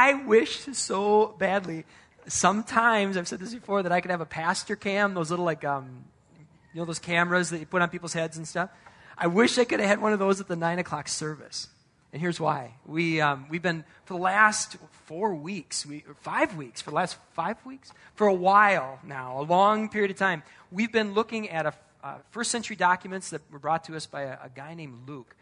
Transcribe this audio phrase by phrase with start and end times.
[0.00, 1.84] I wish so badly.
[2.26, 5.62] Sometimes I've said this before that I could have a pastor cam, those little like
[5.62, 6.04] um,
[6.72, 8.70] you know those cameras that you put on people's heads and stuff.
[9.18, 11.68] I wish I could have had one of those at the nine o'clock service.
[12.14, 12.76] And here's why.
[12.86, 17.18] We, um, we've been, for the last four weeks, we, five weeks, for the last
[17.34, 20.42] five weeks, for a while now, a long period of time,
[20.72, 24.22] we've been looking at a, uh, first century documents that were brought to us by
[24.22, 25.36] a, a guy named Luke.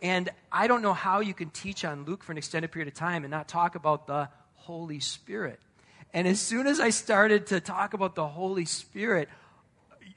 [0.00, 2.94] And I don't know how you can teach on Luke for an extended period of
[2.94, 5.58] time and not talk about the Holy Spirit.
[6.14, 9.28] And as soon as I started to talk about the Holy Spirit,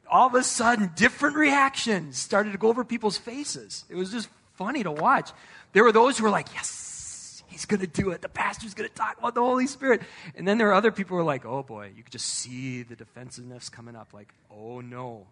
[0.09, 3.85] all of a sudden, different reactions started to go over people's faces.
[3.89, 5.31] It was just funny to watch.
[5.73, 8.21] There were those who were like, yes, he's going to do it.
[8.21, 10.01] The pastor's going to talk about the Holy Spirit.
[10.35, 12.83] And then there were other people who were like, oh boy, you could just see
[12.83, 14.13] the defensiveness coming up.
[14.13, 15.25] Like, oh no,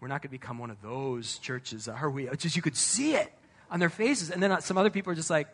[0.00, 2.28] we're not going to become one of those churches, are we?
[2.36, 3.32] Just you could see it
[3.70, 4.30] on their faces.
[4.30, 5.48] And then uh, some other people are just like,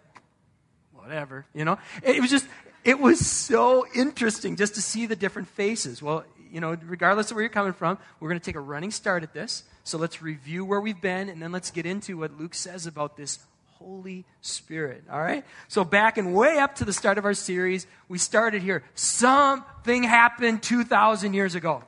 [0.95, 1.79] whatever, you know?
[2.03, 2.47] It was just,
[2.85, 6.03] it was so interesting just to see the different faces.
[6.03, 8.91] Well, you know, regardless of where you're coming from, we're going to take a running
[8.91, 9.65] start at this.
[9.85, 13.17] So let's review where we've been, and then let's get into what Luke says about
[13.17, 13.39] this
[13.79, 15.05] Holy Spirit.
[15.11, 15.45] All right?
[15.69, 18.83] So, back and way up to the start of our series, we started here.
[18.95, 21.85] Something happened 2,000 years ago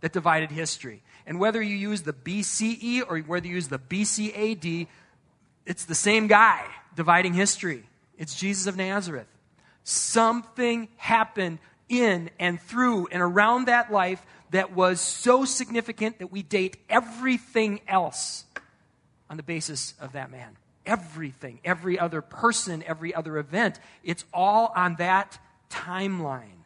[0.00, 1.02] that divided history.
[1.26, 4.86] And whether you use the BCE or whether you use the BCAD,
[5.66, 6.64] it's the same guy
[6.96, 7.84] dividing history.
[8.18, 9.26] It's Jesus of Nazareth.
[9.84, 16.42] Something happened in and through and around that life that was so significant that we
[16.42, 18.44] date everything else
[19.28, 20.56] on the basis of that man.
[20.84, 25.38] Everything, every other person, every other event, it's all on that
[25.70, 26.61] timeline.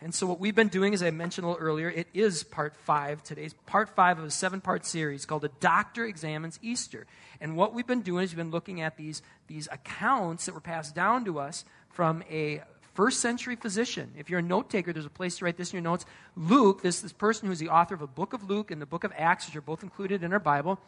[0.00, 2.74] And so, what we've been doing, as I mentioned a little earlier, it is part
[2.74, 3.22] five.
[3.22, 7.06] Today's part five of a seven part series called The Doctor Examines Easter.
[7.40, 10.60] And what we've been doing is we've been looking at these, these accounts that were
[10.60, 12.62] passed down to us from a
[12.94, 14.12] first century physician.
[14.18, 16.06] If you're a note taker, there's a place to write this in your notes.
[16.36, 19.04] Luke, this, this person who's the author of a book of Luke and the book
[19.04, 20.80] of Acts, which are both included in our Bible,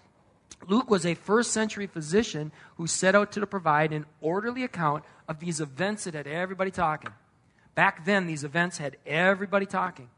[0.66, 5.38] Luke was a first century physician who set out to provide an orderly account of
[5.38, 7.12] these events that had everybody talking.
[7.74, 10.08] Back then, these events had everybody talking.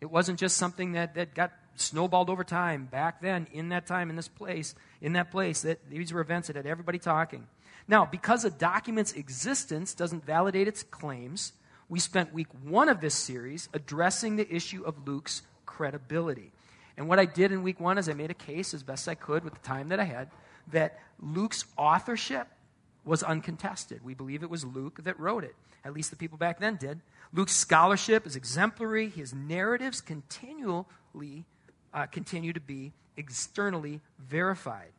[0.00, 2.86] It wasn't just something that, that got snowballed over time.
[2.86, 6.48] Back then, in that time, in this place, in that place, that these were events
[6.48, 7.46] that had everybody talking.
[7.86, 11.52] Now, because a document's existence doesn't validate its claims,
[11.88, 16.52] we spent week one of this series addressing the issue of Luke's credibility.
[16.96, 19.14] And what I did in week one is I made a case as best I
[19.14, 20.30] could with the time that I had
[20.72, 22.48] that Luke's authorship
[23.04, 24.04] was uncontested.
[24.04, 25.54] We believe it was Luke that wrote it.
[25.84, 27.00] At least the people back then did.
[27.32, 29.08] Luke's scholarship is exemplary.
[29.08, 31.44] His narratives continually
[31.92, 34.90] uh, continue to be externally verified.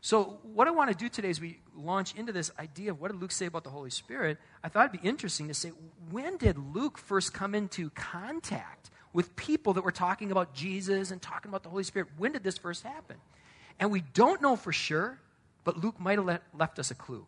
[0.00, 3.10] So, what I want to do today as we launch into this idea of what
[3.10, 5.70] did Luke say about the Holy Spirit, I thought it'd be interesting to say
[6.10, 11.20] when did Luke first come into contact with people that were talking about Jesus and
[11.20, 12.08] talking about the Holy Spirit?
[12.18, 13.16] When did this first happen?
[13.80, 15.18] And we don't know for sure,
[15.64, 17.26] but Luke might have left us a clue.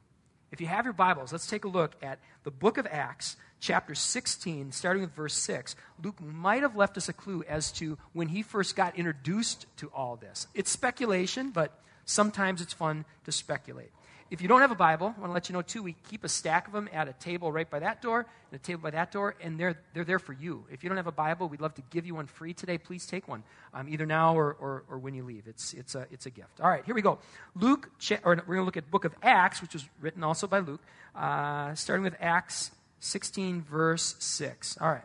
[0.50, 3.94] If you have your Bibles, let's take a look at the book of Acts, chapter
[3.94, 5.76] 16, starting with verse 6.
[6.02, 9.88] Luke might have left us a clue as to when he first got introduced to
[9.88, 10.46] all this.
[10.54, 13.90] It's speculation, but sometimes it's fun to speculate.
[14.30, 16.22] If you don't have a Bible, I want to let you know too, we keep
[16.22, 18.90] a stack of them at a table right by that door and a table by
[18.90, 20.64] that door, and they're, they're there for you.
[20.70, 22.76] If you don't have a Bible, we'd love to give you one free today.
[22.76, 25.44] Please take one, um, either now or, or, or, when you leave.
[25.46, 26.60] It's, it's, a, it's a gift.
[26.60, 27.18] All right, here we go.
[27.54, 27.88] Luke,
[28.22, 30.82] or we're going to look at book of Acts, which was written also by Luke,
[31.16, 34.76] uh, starting with Acts 16, verse 6.
[34.78, 35.04] All right.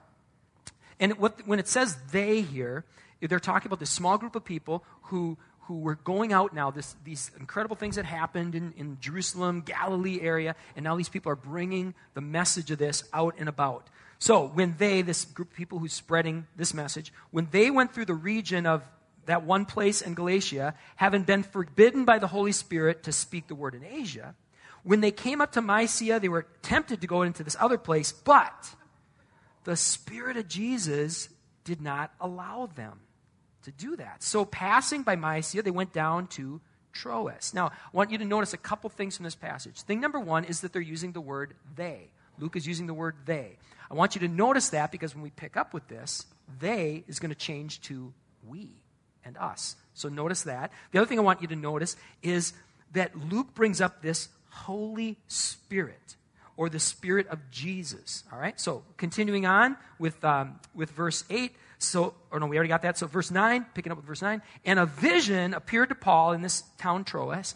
[1.00, 2.84] And what, when it says they here,
[3.22, 5.38] they're talking about this small group of people who
[5.68, 10.20] who were going out now, this, these incredible things that happened in, in Jerusalem, Galilee
[10.22, 13.88] area, and now these people are bringing the message of this out and about.
[14.20, 18.06] So when they, this group of people who's spreading this message, when they went through
[18.06, 18.84] the region of
[19.26, 23.56] that one place in Galatia, having been forbidden by the Holy Spirit to speak the
[23.56, 24.36] word in Asia,
[24.84, 28.12] when they came up to Mysia, they were tempted to go into this other place,
[28.12, 28.76] but
[29.64, 31.30] the Spirit of Jesus
[31.64, 33.00] did not allow them
[33.64, 34.24] to do that.
[34.24, 36.62] So, passing by Mysia, they went down to
[36.94, 37.54] Troas.
[37.54, 39.82] Now, I want you to notice a couple things from this passage.
[39.82, 42.12] Thing number one is that they're using the word they.
[42.40, 43.58] Luke is using the word they.
[43.90, 46.26] I want you to notice that because when we pick up with this,
[46.60, 48.14] they is going to change to
[48.48, 48.70] we
[49.26, 49.76] and us.
[49.94, 50.72] So, notice that.
[50.92, 52.54] The other thing I want you to notice is
[52.94, 56.16] that Luke brings up this Holy Spirit
[56.58, 58.24] or the Spirit of Jesus.
[58.32, 58.60] All right?
[58.60, 61.56] So, continuing on with, um, with verse 8.
[61.84, 62.98] So, or no, we already got that.
[62.98, 64.42] So, verse 9, picking up with verse 9.
[64.66, 67.56] And a vision appeared to Paul in this town Troas.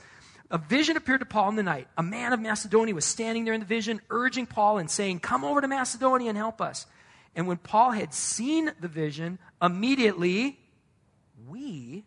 [0.50, 1.88] A vision appeared to Paul in the night.
[1.98, 5.44] A man of Macedonia was standing there in the vision, urging Paul and saying, Come
[5.44, 6.86] over to Macedonia and help us.
[7.36, 10.58] And when Paul had seen the vision, immediately
[11.48, 12.06] we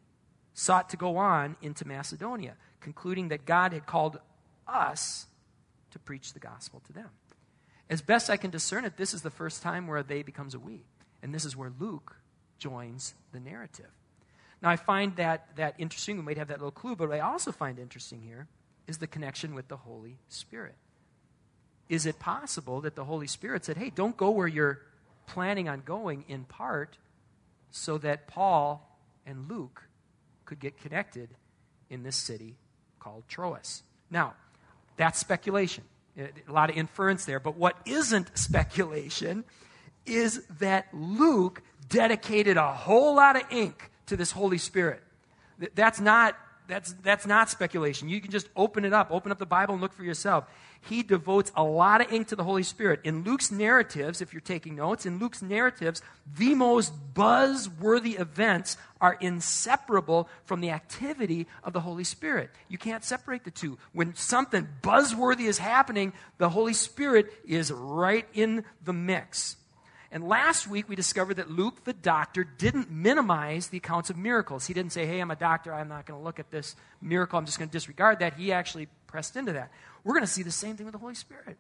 [0.55, 4.19] sought to go on into Macedonia, concluding that God had called
[4.67, 5.27] us
[5.91, 7.11] to preach the gospel to them.
[7.89, 10.59] As best I can discern it, this is the first time where they becomes a
[10.59, 10.85] we.
[11.23, 12.17] And this is where Luke
[12.59, 13.91] joins the narrative.
[14.63, 16.17] Now, I find that, that interesting.
[16.17, 18.47] We might have that little clue, but I also find interesting here
[18.87, 20.75] is the connection with the Holy Spirit.
[21.89, 24.81] Is it possible that the Holy Spirit said, hey, don't go where you're
[25.27, 26.99] planning on going in part
[27.71, 29.83] so that Paul and Luke
[30.45, 31.31] could get connected
[31.89, 32.57] in this city
[32.99, 33.83] called Troas?
[34.11, 34.35] Now,
[34.97, 35.85] that's speculation.
[36.19, 37.41] A lot of inference there.
[37.41, 39.45] But what isn't speculation
[40.07, 45.03] is that Luke dedicated a whole lot of ink to this Holy Spirit.
[45.75, 46.37] That's not,
[46.69, 48.09] that's, that's not speculation.
[48.09, 50.45] You can just open it up, open up the Bible and look for yourself.
[50.89, 53.01] He devotes a lot of ink to the Holy Spirit.
[53.05, 56.01] In Luke's narratives, if you're taking notes, in Luke's narratives,
[56.39, 62.51] the most buzzworthy events are inseparable from the activity of the Holy Spirit.
[62.69, 63.77] You can't separate the two.
[63.93, 69.57] When something buzzworthy is happening, the Holy Spirit is right in the mix.
[70.13, 74.67] And last week we discovered that Luke, the doctor, didn't minimize the accounts of miracles.
[74.67, 77.39] He didn't say, hey, I'm a doctor, I'm not going to look at this miracle,
[77.39, 78.35] I'm just going to disregard that.
[78.35, 79.71] He actually pressed into that.
[80.03, 81.57] We're going to see the same thing with the Holy Spirit.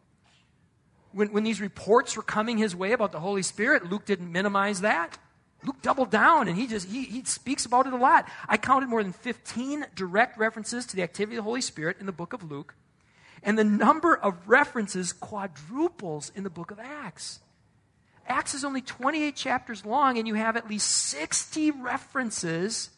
[1.12, 4.81] When, when these reports were coming his way about the Holy Spirit, Luke didn't minimize
[4.81, 5.19] that.
[5.62, 8.26] Luke doubled down and he just he, he speaks about it a lot.
[8.49, 12.06] I counted more than 15 direct references to the activity of the Holy Spirit in
[12.06, 12.75] the book of Luke.
[13.43, 17.41] And the number of references quadruples in the book of Acts.
[18.26, 22.90] Acts is only 28 chapters long, and you have at least 60 references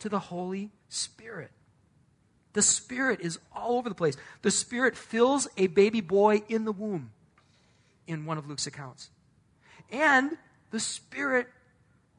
[0.00, 1.50] to the Holy Spirit.
[2.52, 4.16] The Spirit is all over the place.
[4.42, 7.10] The Spirit fills a baby boy in the womb
[8.06, 9.10] in one of Luke's accounts.
[9.90, 10.36] And
[10.70, 11.48] the Spirit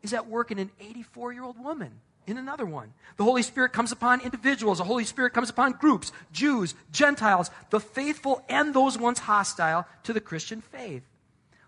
[0.02, 1.92] is at work in an 84 year old woman
[2.26, 2.94] in another one.
[3.18, 7.80] The Holy Spirit comes upon individuals, the Holy Spirit comes upon groups, Jews, Gentiles, the
[7.80, 11.04] faithful, and those once hostile to the Christian faith.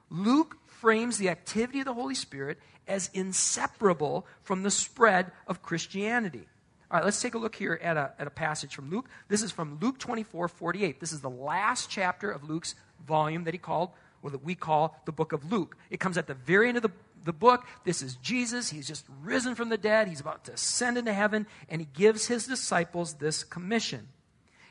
[0.10, 2.58] Luke frames the activity of the Holy Spirit
[2.88, 6.48] as inseparable from the spread of Christianity.
[6.90, 9.08] All right, let's take a look here at a, at a passage from Luke.
[9.30, 11.00] This is from Luke 24 48.
[11.00, 12.74] This is the last chapter of Luke's
[13.08, 13.92] volume that he called,
[14.24, 15.78] or that we call the book of Luke.
[15.92, 16.92] It comes at the very end of the,
[17.24, 17.66] the book.
[17.86, 18.72] This is Jesus.
[18.72, 20.08] He's just risen from the dead.
[20.08, 24.10] He's about to ascend into heaven, and he gives his disciples this commission.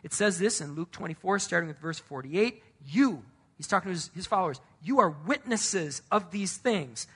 [0.03, 3.23] It says this in Luke 24, starting with verse 48 You,
[3.61, 4.59] He's talking to his, his followers.
[4.83, 7.07] You are witnesses of these things.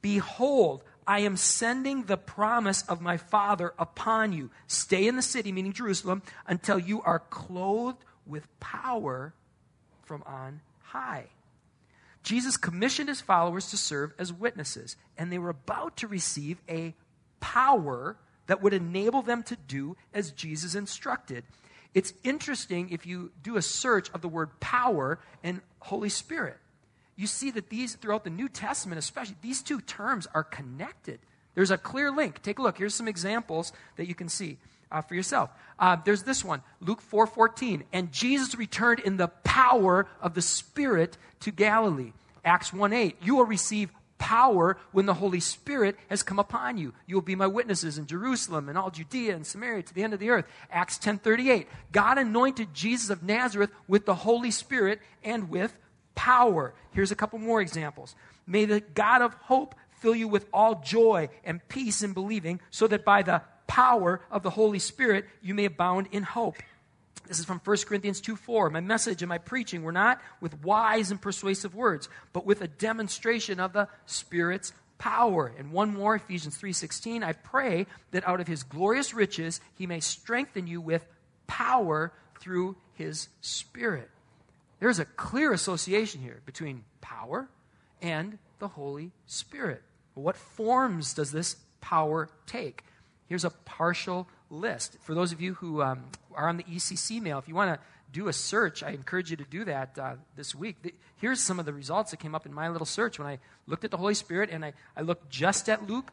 [0.00, 4.50] Behold, I am sending the promise of my Father upon you.
[4.68, 9.34] Stay in the city, meaning Jerusalem, until you are clothed with power
[10.04, 11.24] from on high.
[12.22, 16.94] Jesus commissioned his followers to serve as witnesses, and they were about to receive a
[17.40, 18.16] power
[18.46, 21.42] that would enable them to do as Jesus instructed.
[21.94, 26.58] It's interesting if you do a search of the word power and Holy Spirit.
[27.16, 31.18] You see that these, throughout the New Testament especially, these two terms are connected.
[31.54, 32.42] There's a clear link.
[32.42, 32.78] Take a look.
[32.78, 34.58] Here's some examples that you can see
[34.92, 35.50] uh, for yourself.
[35.78, 41.16] Uh, there's this one, Luke 4:14, and Jesus returned in the power of the Spirit
[41.40, 42.12] to Galilee.
[42.44, 43.16] Acts 1 8.
[43.20, 46.92] you will receive power when the Holy Spirit has come upon you.
[47.06, 50.12] You will be my witnesses in Jerusalem and all Judea and Samaria to the end
[50.12, 50.46] of the earth.
[50.70, 51.66] Acts 10:38.
[51.92, 55.76] God anointed Jesus of Nazareth with the Holy Spirit and with
[56.14, 56.74] power.
[56.92, 58.14] Here's a couple more examples.
[58.46, 62.86] May the God of hope fill you with all joy and peace in believing, so
[62.86, 66.56] that by the power of the Holy Spirit you may abound in hope.
[67.28, 68.70] This is from 1 Corinthians 2 4.
[68.70, 72.68] My message and my preaching were not with wise and persuasive words, but with a
[72.68, 75.52] demonstration of the Spirit's power.
[75.58, 80.00] And one more, Ephesians 3:16, I pray that out of his glorious riches he may
[80.00, 81.06] strengthen you with
[81.46, 84.10] power through his Spirit.
[84.80, 87.48] There's a clear association here between power
[88.00, 89.82] and the Holy Spirit.
[90.14, 92.84] What forms does this power take?
[93.28, 94.96] Here's a partial list.
[95.02, 96.04] For those of you who um,
[96.38, 97.80] are on the ECC mail, if you want to
[98.12, 100.76] do a search, I encourage you to do that uh, this week.
[100.82, 103.38] The, here's some of the results that came up in my little search when I
[103.66, 106.12] looked at the Holy Spirit and I, I looked just at Luke,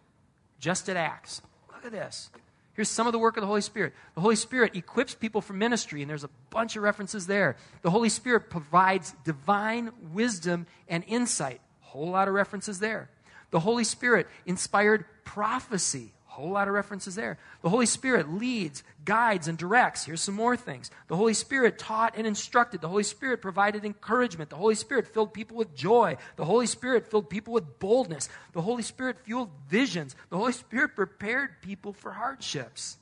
[0.59, 1.41] just at Acts.
[1.71, 2.31] Look at this.
[2.73, 3.93] Here's some of the work of the Holy Spirit.
[4.15, 7.55] The Holy Spirit equips people for ministry, and there's a bunch of references there.
[7.83, 11.61] The Holy Spirit provides divine wisdom and insight.
[11.79, 13.09] Whole lot of references there.
[13.51, 17.37] The Holy Spirit inspired prophecy whole lot of references there.
[17.61, 20.05] The Holy Spirit leads, guides, and directs.
[20.05, 20.91] Here's some more things.
[21.07, 22.81] The Holy Spirit taught and instructed.
[22.81, 24.49] The Holy Spirit provided encouragement.
[24.49, 26.17] The Holy Spirit filled people with joy.
[26.35, 28.29] The Holy Spirit filled people with boldness.
[28.53, 30.15] The Holy Spirit fueled visions.
[30.29, 32.97] The Holy Spirit prepared people for hardships.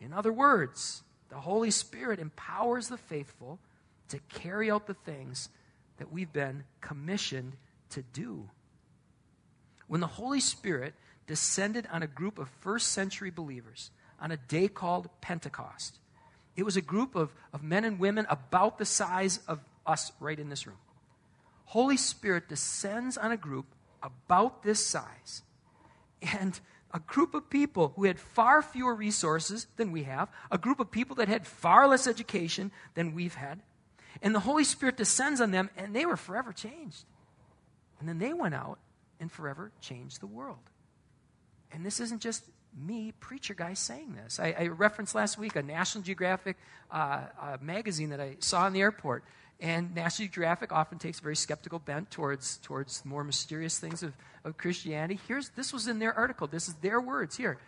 [0.00, 3.58] In other words, the Holy Spirit empowers the faithful
[4.08, 5.48] to carry out the things
[5.98, 7.56] that we've been commissioned
[7.90, 8.48] to do.
[9.90, 10.94] When the Holy Spirit
[11.26, 15.98] descended on a group of first century believers on a day called Pentecost,
[16.54, 20.38] it was a group of, of men and women about the size of us right
[20.38, 20.76] in this room.
[21.64, 23.66] Holy Spirit descends on a group
[24.00, 25.42] about this size.
[26.22, 26.60] And
[26.94, 30.92] a group of people who had far fewer resources than we have, a group of
[30.92, 33.58] people that had far less education than we've had.
[34.22, 37.02] And the Holy Spirit descends on them, and they were forever changed.
[37.98, 38.78] And then they went out
[39.20, 40.58] and forever change the world.
[41.72, 42.44] And this isn't just
[42.76, 44.40] me, preacher guy, saying this.
[44.40, 46.56] I, I referenced last week a National Geographic
[46.90, 49.24] uh, uh, magazine that I saw in the airport.
[49.60, 54.14] And National Geographic often takes a very skeptical bent towards, towards more mysterious things of,
[54.44, 55.20] of Christianity.
[55.28, 56.46] Here's, this was in their article.
[56.46, 57.58] This is their words here.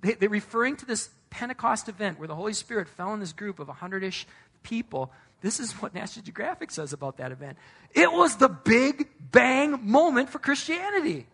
[0.00, 3.58] They, they're referring to this Pentecost event where the Holy Spirit fell on this group
[3.58, 4.26] of 100 ish
[4.62, 5.12] people.
[5.44, 7.58] This is what National Geographic says about that event.
[7.92, 11.26] It was the big bang moment for Christianity.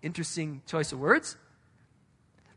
[0.00, 1.36] Interesting choice of words.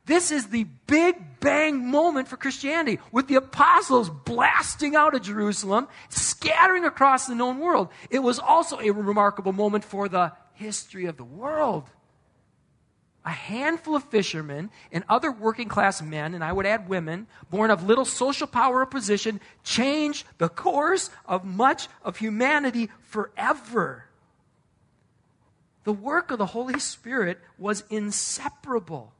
[0.05, 5.89] This is the big bang moment for Christianity, with the apostles blasting out of Jerusalem,
[6.07, 7.89] scattering across the known world.
[8.09, 11.89] It was also a remarkable moment for the history of the world.
[13.25, 17.71] A handful of fishermen and other working class men, and I would add women, born
[17.71, 24.05] of little social power or position, changed the course of much of humanity forever.
[25.85, 29.11] The work of the Holy Spirit was inseparable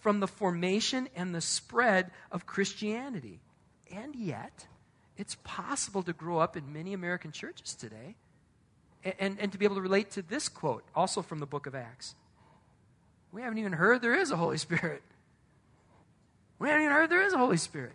[0.00, 3.40] from the formation and the spread of Christianity.
[3.90, 4.66] And yet,
[5.16, 8.16] it's possible to grow up in many American churches today
[9.02, 11.66] and, and, and, to be able to relate to this quote, also from the book
[11.66, 12.14] of Acts.
[13.36, 15.02] We haven't even heard there is a Holy Spirit.
[16.58, 17.92] We haven't even heard there is a Holy Spirit.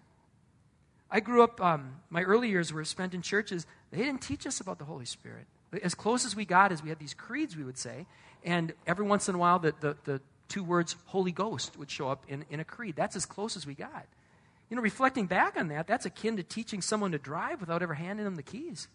[1.10, 3.66] I grew up, um, my early years were spent in churches.
[3.90, 5.48] They didn't teach us about the Holy Spirit.
[5.82, 8.06] As close as we got is we had these creeds, we would say,
[8.44, 12.08] and every once in a while the, the, the two words Holy Ghost would show
[12.08, 12.96] up in, in a creed.
[12.96, 14.06] That's as close as we got.
[14.70, 17.96] You know, reflecting back on that, that's akin to teaching someone to drive without ever
[17.96, 18.88] handing them the keys.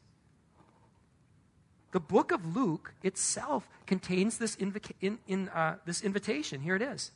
[1.97, 6.61] The book of Luke itself contains this, invica- in, in, uh, this invitation.
[6.61, 7.11] Here it is.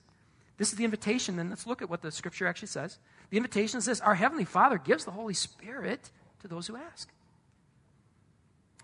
[0.56, 2.96] This is the invitation, and let's look at what the scripture actually says.
[3.28, 6.10] The invitation is this Our Heavenly Father gives the Holy Spirit
[6.40, 7.10] to those who ask.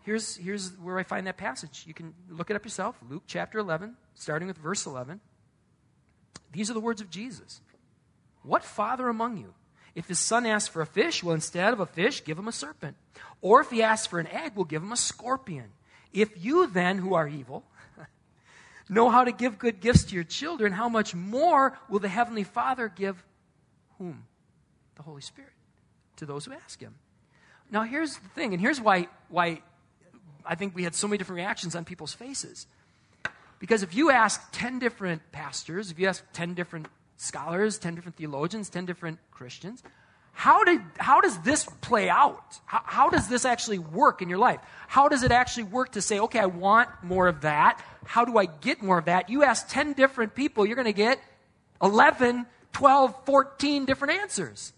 [0.02, 1.84] Here's, here's where I find that passage.
[1.86, 2.98] You can look it up yourself.
[3.08, 5.18] Luke chapter 11, starting with verse 11.
[6.52, 7.62] These are the words of Jesus.
[8.42, 9.54] What father among you,
[9.94, 12.52] if his son asks for a fish, will instead of a fish give him a
[12.52, 12.98] serpent?
[13.40, 15.70] Or if he asks for an egg, will give him a scorpion?
[16.16, 17.62] If you then, who are evil,
[18.88, 22.42] know how to give good gifts to your children, how much more will the Heavenly
[22.42, 23.22] Father give
[23.98, 24.24] whom?
[24.94, 25.52] The Holy Spirit
[26.16, 26.94] to those who ask Him.
[27.70, 29.60] Now, here's the thing, and here's why, why
[30.42, 32.66] I think we had so many different reactions on people's faces.
[33.58, 36.86] Because if you ask 10 different pastors, if you ask 10 different
[37.18, 39.82] scholars, 10 different theologians, 10 different Christians,
[40.38, 42.60] how, did, how does this play out?
[42.66, 44.60] How, how does this actually work in your life?
[44.86, 47.82] How does it actually work to say, okay, I want more of that?
[48.04, 49.30] How do I get more of that?
[49.30, 51.18] You ask 10 different people, you're going to get
[51.80, 54.74] 11, 12, 14 different answers.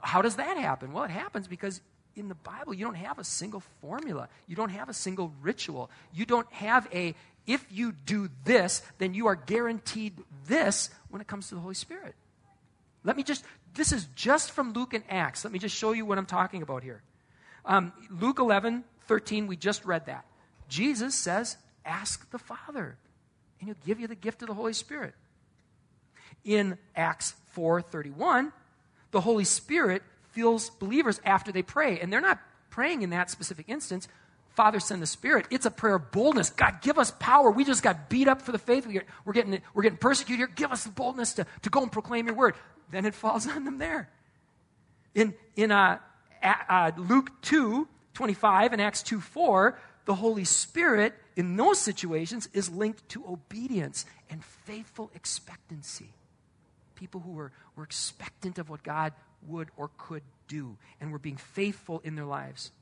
[0.00, 0.94] How does that happen?
[0.94, 1.82] Well, it happens because
[2.16, 4.30] in the Bible, you don't have a single formula.
[4.46, 5.90] You don't have a single ritual.
[6.14, 7.14] You don't have a,
[7.46, 10.14] if you do this, then you are guaranteed
[10.46, 12.14] this when it comes to the Holy Spirit.
[13.04, 13.44] Let me just,
[13.78, 15.44] this is just from Luke and Acts.
[15.44, 17.00] Let me just show you what I'm talking about here.
[17.64, 20.24] Um, Luke 11, 13, we just read that.
[20.68, 22.98] Jesus says, ask the Father,
[23.60, 25.14] and he'll give you the gift of the Holy Spirit.
[26.44, 28.52] In Acts 4:31,
[29.10, 31.98] the Holy Spirit fills believers after they pray.
[32.00, 34.08] And they're not praying in that specific instance.
[34.50, 35.46] Father, send the Spirit.
[35.50, 36.50] It's a prayer of boldness.
[36.50, 37.50] God, give us power.
[37.50, 38.86] We just got beat up for the faith.
[39.24, 40.50] We're getting, we're getting persecuted here.
[40.54, 42.54] Give us the boldness to, to go and proclaim your word.
[42.90, 44.10] Then it falls on them there.
[45.14, 45.98] In, in uh,
[46.42, 52.68] uh, Luke 2 25 and Acts 2 4, the Holy Spirit in those situations is
[52.68, 56.10] linked to obedience and faithful expectancy.
[56.96, 59.12] People who were, were expectant of what God
[59.46, 62.72] would or could do, and were being faithful in their lives.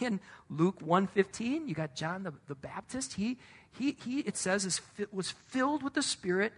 [0.00, 3.14] In Luke 1.15, you got John the, the Baptist.
[3.14, 3.36] He,
[3.78, 4.80] he, he, it says, is,
[5.12, 6.52] was filled with the Spirit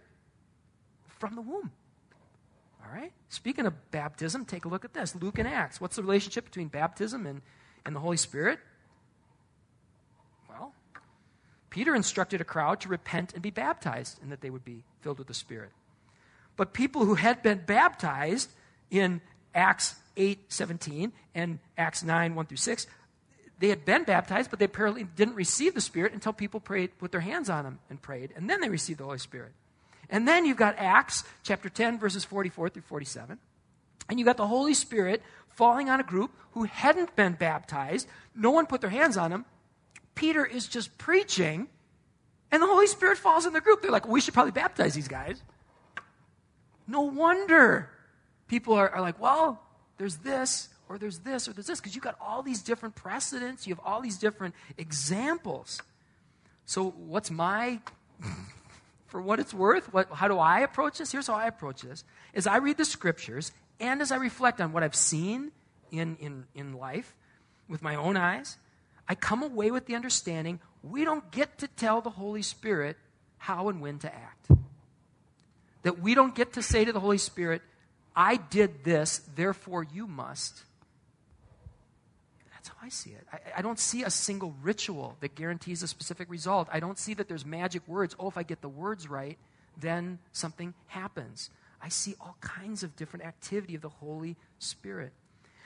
[1.07, 1.71] from the womb.
[2.83, 3.11] All right?
[3.29, 5.15] Speaking of baptism, take a look at this.
[5.15, 5.79] Luke and Acts.
[5.79, 7.41] What's the relationship between baptism and,
[7.85, 8.59] and the Holy Spirit?
[10.49, 10.73] Well,
[11.69, 15.19] Peter instructed a crowd to repent and be baptized, and that they would be filled
[15.19, 15.71] with the Spirit.
[16.57, 18.51] But people who had been baptized
[18.89, 19.21] in
[19.55, 22.87] Acts 8 17 and Acts 9 1 through 6,
[23.59, 27.11] they had been baptized, but they apparently didn't receive the Spirit until people prayed, put
[27.11, 29.51] their hands on them and prayed, and then they received the Holy Spirit.
[30.11, 33.39] And then you've got Acts chapter 10, verses 44 through 47.
[34.09, 38.07] And you got the Holy Spirit falling on a group who hadn't been baptized.
[38.35, 39.45] No one put their hands on them.
[40.13, 41.67] Peter is just preaching,
[42.51, 43.81] and the Holy Spirit falls in the group.
[43.81, 45.41] They're like, we should probably baptize these guys.
[46.87, 47.89] No wonder
[48.49, 49.63] people are, are like, well,
[49.97, 53.65] there's this, or there's this, or there's this, because you've got all these different precedents,
[53.65, 55.81] you have all these different examples.
[56.65, 57.79] So, what's my
[59.11, 61.11] for what it's worth, what, how do I approach this?
[61.11, 62.05] Here's how I approach this.
[62.33, 65.51] As I read the scriptures and as I reflect on what I've seen
[65.91, 67.13] in, in, in life
[67.67, 68.55] with my own eyes,
[69.09, 72.95] I come away with the understanding we don't get to tell the Holy Spirit
[73.37, 74.47] how and when to act.
[75.83, 77.61] That we don't get to say to the Holy Spirit,
[78.15, 80.63] I did this, therefore you must.
[82.61, 83.25] That's how I see it.
[83.33, 86.67] I, I, don't see a single ritual that guarantees a specific result.
[86.71, 88.15] I don't see that there's magic words.
[88.19, 89.39] Oh, if I get the words right,
[89.77, 91.49] then something happens.
[91.81, 95.11] I see all kinds of different activity of the Holy Spirit.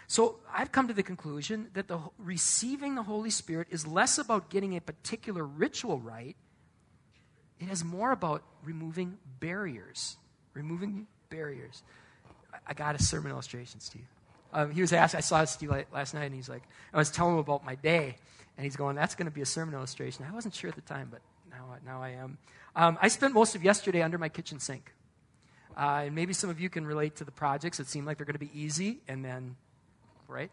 [0.08, 4.50] So I've come to the conclusion that the receiving the Holy Spirit is less about
[4.50, 6.38] getting a particular ritual right.
[7.60, 10.16] It is more about removing barriers.
[10.54, 11.84] Removing barriers.
[12.66, 14.08] I got a sermon illustration, Steve.
[14.56, 17.34] Um, he was asked, I saw Steve last night, and he's like, I was telling
[17.34, 18.16] him about my day,
[18.58, 20.26] and he's going, that's going to be a sermon illustration.
[20.28, 21.20] I wasn't sure at the time, but
[21.52, 22.38] now, now I am.
[22.74, 24.94] Um, I spent most of yesterday under my kitchen sink.
[25.78, 28.26] Uh, and maybe some of you can relate to the projects that seem like they're
[28.26, 29.58] going to be easy, and then,
[30.30, 30.50] right?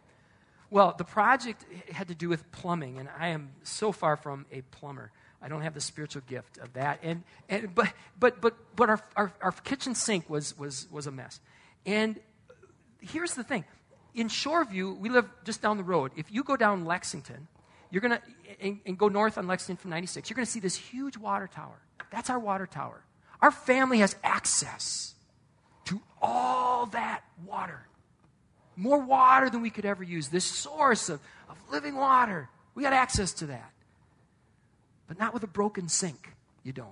[0.68, 4.62] Well, the project had to do with plumbing, and I am so far from a
[4.73, 5.12] plumber.
[5.41, 6.99] I don't have the spiritual gift of that.
[7.04, 11.12] And, and but but but but our, our, our kitchen sink was was was a
[11.12, 11.41] mess.
[11.86, 12.19] And
[13.00, 13.65] here's the thing
[14.15, 16.13] in Shoreview, we live just down the road.
[16.17, 17.49] If you go down Lexington,
[17.91, 18.23] you're going to,
[18.61, 21.49] and, and, go north on Lexington from 96, you're going to see this huge water
[21.53, 21.81] tower.
[22.11, 23.03] That's our water tower.
[23.41, 25.15] Our family has access
[25.87, 27.87] to all that water.
[28.77, 30.29] More water than we could ever use.
[30.29, 32.49] This source of, of living water.
[32.75, 33.73] We got access to that.
[35.09, 36.35] But not with a broken sink.
[36.63, 36.89] You don't.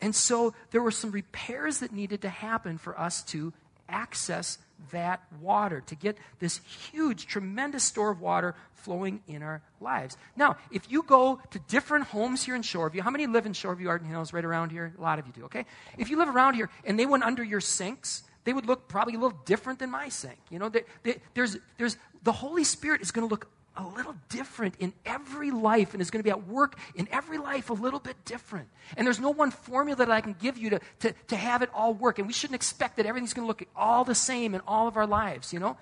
[0.00, 3.52] And so there were some repairs that needed to happen for us to
[3.88, 4.58] access
[4.92, 6.60] that water, to get this
[6.92, 10.16] huge, tremendous store of water flowing in our lives.
[10.36, 13.88] Now, if you go to different homes here in Shoreview, how many live in Shoreview,
[13.88, 14.92] Arden Hills, right around here?
[14.98, 15.66] A lot of you do, okay?
[15.98, 19.14] If you live around here and they went under your sinks, they would look probably
[19.14, 20.38] a little different than my sink.
[20.50, 23.48] You know, they, they, there's, there's, the Holy Spirit is going to look
[23.80, 27.38] a little different in every life and is going to be at work in every
[27.38, 28.68] life a little bit different.
[28.96, 31.70] And there's no one formula that I can give you to, to, to have it
[31.74, 32.18] all work.
[32.18, 34.96] And we shouldn't expect that everything's going to look all the same in all of
[34.96, 35.76] our lives, you know?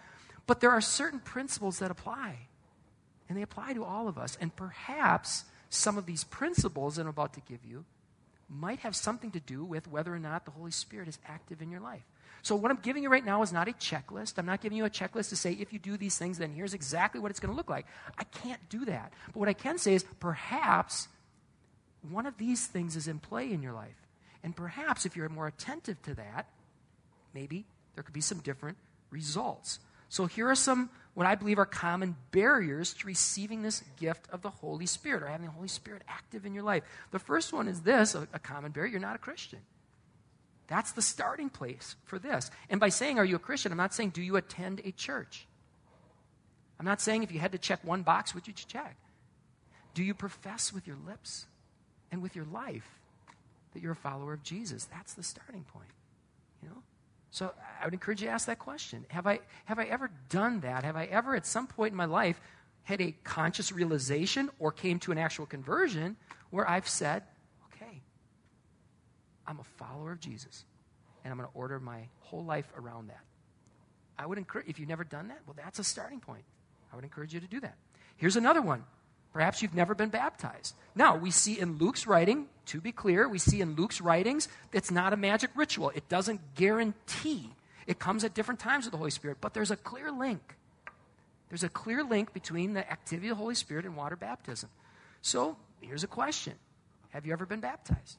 [0.46, 2.36] But there are certain principles that apply.
[3.28, 4.38] And they apply to all of us.
[4.40, 7.84] And perhaps some of these principles that I'm about to give you
[8.48, 11.70] might have something to do with whether or not the Holy Spirit is active in
[11.70, 12.04] your life.
[12.42, 14.38] So, what I'm giving you right now is not a checklist.
[14.38, 16.74] I'm not giving you a checklist to say, if you do these things, then here's
[16.74, 17.86] exactly what it's going to look like.
[18.18, 19.12] I can't do that.
[19.26, 21.08] But what I can say is, perhaps
[22.08, 24.06] one of these things is in play in your life.
[24.42, 26.48] And perhaps if you're more attentive to that,
[27.34, 28.78] maybe there could be some different
[29.10, 29.80] results.
[30.08, 34.40] So, here are some what I believe are common barriers to receiving this gift of
[34.40, 36.84] the Holy Spirit or having the Holy Spirit active in your life.
[37.10, 39.58] The first one is this a, a common barrier you're not a Christian.
[40.68, 42.50] That's the starting place for this.
[42.70, 43.72] And by saying, Are you a Christian?
[43.72, 45.46] I'm not saying, Do you attend a church?
[46.78, 48.96] I'm not saying if you had to check one box, would you check?
[49.94, 51.46] Do you profess with your lips
[52.12, 52.88] and with your life
[53.74, 54.84] that you're a follower of Jesus?
[54.84, 55.90] That's the starting point.
[56.62, 56.82] You know?
[57.30, 59.04] So I would encourage you to ask that question.
[59.08, 60.84] Have I, have I ever done that?
[60.84, 62.40] Have I ever, at some point in my life,
[62.84, 66.16] had a conscious realization or came to an actual conversion
[66.50, 67.24] where I've said,
[69.48, 70.64] I'm a follower of Jesus,
[71.24, 73.24] and I'm going to order my whole life around that.
[74.18, 76.44] I would encourage, if you've never done that, well, that's a starting point.
[76.92, 77.76] I would encourage you to do that.
[78.16, 78.84] Here's another one.
[79.32, 80.74] Perhaps you've never been baptized.
[80.94, 84.90] Now, we see in Luke's writing, to be clear, we see in Luke's writings, it's
[84.90, 85.90] not a magic ritual.
[85.94, 87.50] It doesn't guarantee.
[87.86, 90.56] It comes at different times with the Holy Spirit, but there's a clear link.
[91.48, 94.68] There's a clear link between the activity of the Holy Spirit and water baptism.
[95.22, 96.54] So here's a question
[97.10, 98.18] Have you ever been baptized?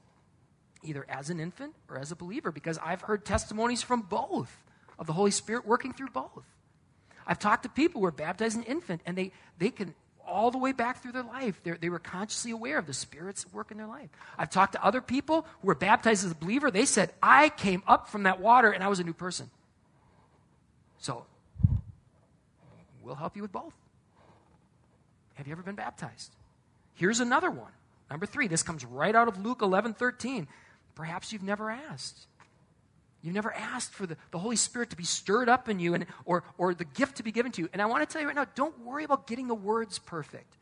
[0.84, 4.64] Either as an infant or as a believer, because I've heard testimonies from both
[4.98, 6.46] of the Holy Spirit working through both.
[7.28, 9.94] I've talked to people who were baptized as an infant, and they, they can,
[10.26, 13.72] all the way back through their life, they were consciously aware of the Spirit's work
[13.72, 14.10] in their life.
[14.38, 16.72] I've talked to other people who were baptized as a believer.
[16.72, 19.50] They said, I came up from that water and I was a new person.
[20.98, 21.26] So,
[23.04, 23.74] we'll help you with both.
[25.36, 26.36] Have you ever been baptized?
[26.96, 27.72] Here's another one.
[28.10, 30.48] Number three, this comes right out of Luke 11 13.
[31.00, 32.28] Perhaps you've never asked.
[33.22, 36.06] You've never asked for the, the Holy Spirit to be stirred up in you and,
[36.26, 37.70] or, or the gift to be given to you.
[37.72, 40.58] And I want to tell you right now don't worry about getting the words perfect.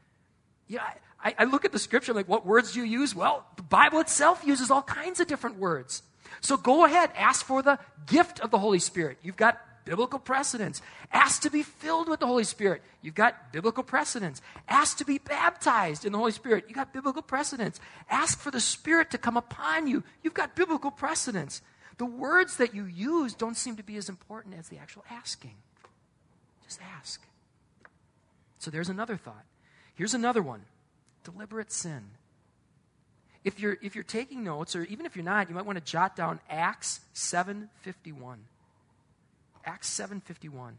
[0.67, 0.84] Yeah,
[1.23, 3.15] I, I look at the scripture, I'm like, what words do you use?
[3.15, 6.04] Well, the Bible itself uses all kinds of different words.
[6.41, 9.17] So go ahead, ask for the gift of the Holy Spirit.
[9.23, 10.82] You've got biblical precedence.
[11.13, 12.84] Ask to be filled with the Holy Spirit.
[13.02, 14.41] You've got biblical precedence.
[14.67, 16.65] Ask to be baptized in the Holy Spirit.
[16.67, 17.80] You've got biblical precedence.
[18.10, 20.04] Ask for the Spirit to come upon you.
[20.23, 21.62] You've got biblical precedence.
[21.97, 25.56] The words that you use don't seem to be as important as the actual asking.
[26.65, 27.26] Just ask.
[28.60, 29.45] So there's another thought.
[29.95, 30.65] Here's another one
[31.23, 32.04] deliberate sin.
[33.43, 35.84] If you're, if you're taking notes, or even if you're not, you might want to
[35.84, 38.38] jot down Acts 7.51.
[39.67, 40.73] Acts 7.51.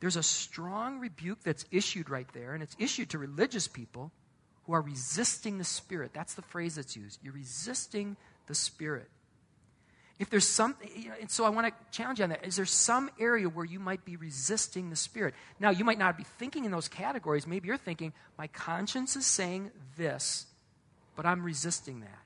[0.00, 4.10] There's a strong rebuke that's issued right there, and it's issued to religious people
[4.64, 6.12] who are resisting the Spirit.
[6.14, 7.20] That's the phrase that's used.
[7.22, 8.16] You're resisting
[8.46, 9.08] the Spirit.
[10.18, 10.74] If there's some,
[11.20, 12.44] and so I want to challenge you on that.
[12.44, 15.34] Is there some area where you might be resisting the Spirit?
[15.60, 17.46] Now, you might not be thinking in those categories.
[17.46, 20.46] Maybe you're thinking, my conscience is saying this,
[21.14, 22.18] but I'm resisting that.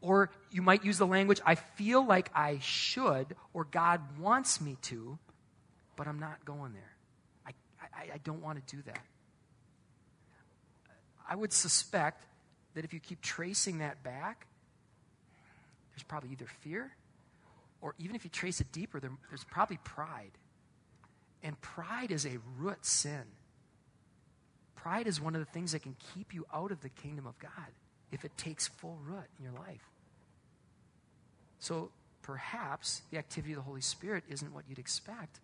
[0.00, 4.76] Or you might use the language, I feel like I should, or God wants me
[4.82, 5.18] to,
[5.96, 6.92] but I'm not going there.
[7.46, 7.50] I,
[7.82, 9.00] I, I don't want to do that.
[11.28, 12.24] I would suspect
[12.74, 14.46] that if you keep tracing that back,
[15.92, 16.92] there's probably either fear,
[17.80, 20.32] or even if you trace it deeper, there, there's probably pride.
[21.42, 23.22] And pride is a root sin.
[24.74, 27.38] Pride is one of the things that can keep you out of the kingdom of
[27.38, 27.50] God
[28.12, 29.90] if it takes full root in your life.
[31.58, 31.90] So
[32.22, 35.40] perhaps the activity of the Holy Spirit isn't what you'd expect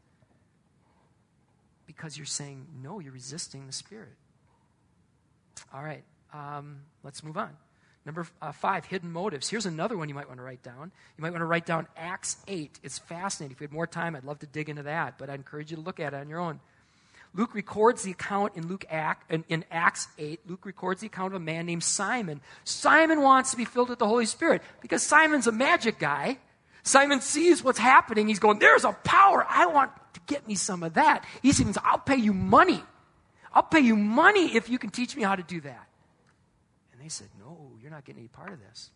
[1.86, 4.16] because you're saying no, you're resisting the Spirit.
[5.74, 7.50] All right, um, let's move on.
[8.04, 9.48] Number uh, five, hidden motives.
[9.48, 10.90] Here's another one you might want to write down.
[11.16, 12.80] You might want to write down Acts 8.
[12.82, 13.52] It's fascinating.
[13.54, 15.76] If we had more time, I'd love to dig into that, but I encourage you
[15.76, 16.58] to look at it on your own.
[17.34, 18.84] Luke records the account in Luke
[19.30, 20.40] in, in Acts 8.
[20.46, 22.42] Luke records the account of a man named Simon.
[22.64, 26.38] Simon wants to be filled with the Holy Spirit because Simon's a magic guy.
[26.82, 28.28] Simon sees what's happening.
[28.28, 29.46] He's going, There's a power.
[29.48, 31.24] I want to get me some of that.
[31.42, 32.82] He says, I'll pay you money.
[33.54, 35.86] I'll pay you money if you can teach me how to do that.
[36.92, 38.90] And they said, No, you're not getting any part of this.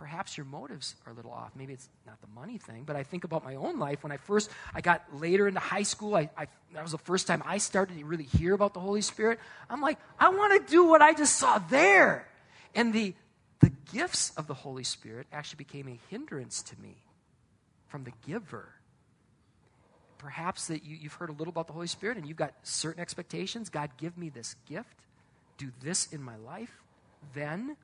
[0.00, 1.50] Perhaps your motives are a little off.
[1.54, 4.02] Maybe it's not the money thing, but I think about my own life.
[4.02, 7.26] When I first, I got later into high school, I, I that was the first
[7.26, 9.38] time I started to really hear about the Holy Spirit.
[9.68, 12.26] I'm like, I want to do what I just saw there.
[12.74, 13.12] And the,
[13.60, 16.96] the gifts of the Holy Spirit actually became a hindrance to me
[17.88, 18.70] from the giver.
[20.16, 23.02] Perhaps that you, you've heard a little about the Holy Spirit and you've got certain
[23.02, 23.68] expectations.
[23.68, 24.96] God, give me this gift.
[25.58, 26.72] Do this in my life
[27.34, 27.76] then,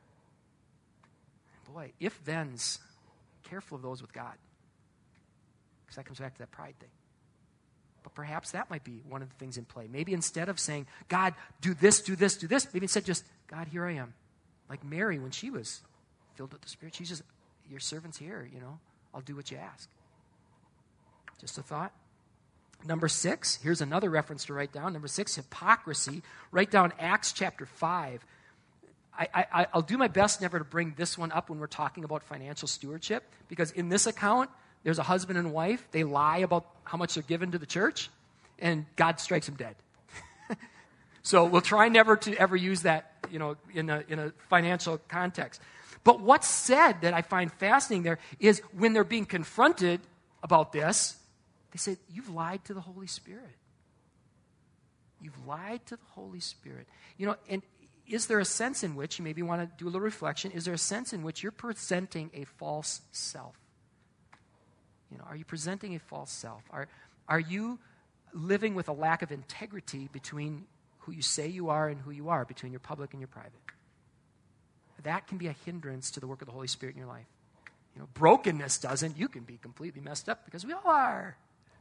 [1.72, 2.78] boy, if thens,
[3.44, 4.34] careful of those with God.
[5.84, 6.90] Because that comes back to that pride thing.
[8.02, 9.88] But perhaps that might be one of the things in play.
[9.90, 13.68] Maybe instead of saying, God, do this, do this, do this, maybe instead just, God,
[13.68, 14.14] here I am.
[14.68, 15.82] Like Mary when she was
[16.34, 16.94] filled with the Spirit.
[16.94, 17.22] She's just,
[17.68, 18.78] your servant's here, you know.
[19.14, 19.88] I'll do what you ask.
[21.40, 21.92] Just a thought.
[22.84, 24.92] Number six, here's another reference to write down.
[24.92, 26.22] Number six, hypocrisy.
[26.52, 28.24] Write down Acts chapter 5.
[29.18, 32.04] I, I, I'll do my best never to bring this one up when we're talking
[32.04, 34.50] about financial stewardship, because in this account,
[34.84, 35.86] there's a husband and wife.
[35.90, 38.10] They lie about how much they're given to the church,
[38.58, 39.76] and God strikes them dead.
[41.22, 44.98] so we'll try never to ever use that, you know, in a, in a financial
[45.08, 45.60] context.
[46.04, 50.00] But what's said that I find fascinating there is when they're being confronted
[50.42, 51.16] about this,
[51.72, 53.56] they say, You've lied to the Holy Spirit.
[55.20, 56.86] You've lied to the Holy Spirit.
[57.18, 57.62] You know, and
[58.08, 60.64] is there a sense in which, you maybe want to do a little reflection, is
[60.64, 63.56] there a sense in which you're presenting a false self?
[65.10, 66.62] You know, are you presenting a false self?
[66.70, 66.88] Are,
[67.28, 67.78] are you
[68.32, 70.64] living with a lack of integrity between
[71.00, 73.52] who you say you are and who you are, between your public and your private?
[75.02, 77.26] That can be a hindrance to the work of the Holy Spirit in your life.
[77.94, 79.16] You know, brokenness doesn't.
[79.16, 81.36] You can be completely messed up because we all are.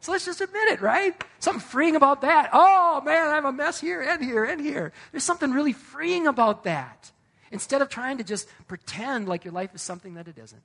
[0.06, 1.20] So let's just admit it, right?
[1.40, 2.52] Something freeing about that.
[2.54, 4.94] Oh man, I have a mess here and here and here.
[5.12, 7.12] There's something really freeing about that.
[7.50, 10.62] Instead of trying to just pretend like your life is something that it isn't.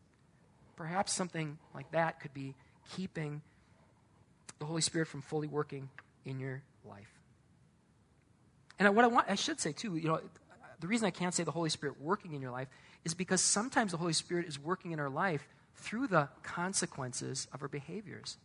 [0.77, 2.55] Perhaps something like that could be
[2.95, 3.41] keeping
[4.59, 5.89] the Holy Spirit from fully working
[6.27, 7.11] in your life.
[8.79, 10.21] And what I want, I should say too, you know,
[10.81, 12.69] the reason I can't say the Holy Spirit working in your life
[13.07, 17.63] is because sometimes the Holy Spirit is working in our life through the consequences of
[17.63, 18.37] our behaviors.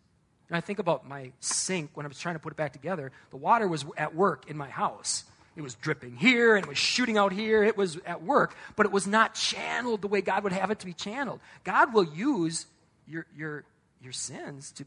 [0.49, 3.11] And I think about my sink when I was trying to put it back together.
[3.31, 5.23] The water was at work in my house.
[5.55, 7.63] It was dripping here and it was shooting out here.
[7.63, 10.79] It was at work, but it was not channeled the way God would have it
[10.79, 11.39] to be channeled.
[11.63, 12.65] God will use
[13.07, 13.63] your, your,
[14.01, 14.85] your sins to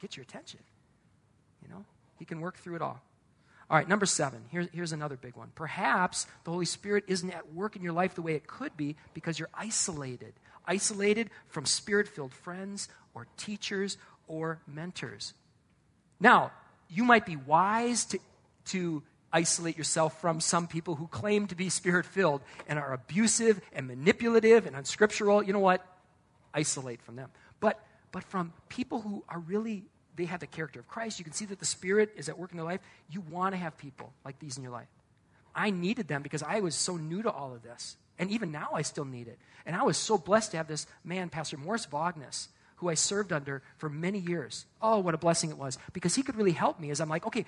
[0.00, 0.60] get your attention.
[1.62, 1.84] You know,
[2.18, 3.00] He can work through it all.
[3.70, 4.40] All right, number seven.
[4.50, 5.50] Here's, here's another big one.
[5.54, 8.96] Perhaps the Holy Spirit isn't at work in your life the way it could be
[9.14, 10.34] because you're isolated.
[10.66, 13.96] Isolated from spirit filled friends or teachers
[14.26, 15.34] or mentors.
[16.20, 16.52] Now,
[16.88, 18.18] you might be wise to,
[18.66, 23.60] to isolate yourself from some people who claim to be spirit filled and are abusive
[23.72, 25.42] and manipulative and unscriptural.
[25.42, 25.84] You know what?
[26.52, 27.30] Isolate from them.
[27.60, 29.84] But, but from people who are really
[30.16, 31.18] they have the character of Christ.
[31.18, 32.80] You can see that the Spirit is at work in their life.
[33.10, 34.88] You want to have people like these in your life.
[35.54, 37.96] I needed them because I was so new to all of this.
[38.18, 39.38] And even now, I still need it.
[39.66, 43.32] And I was so blessed to have this man, Pastor Morris Vagnes, who I served
[43.32, 44.66] under for many years.
[44.82, 45.78] Oh, what a blessing it was.
[45.92, 47.46] Because he could really help me as I'm like, okay,